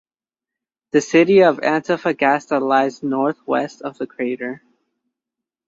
[0.93, 4.63] The city of Antofagasta lies northwest of the crater.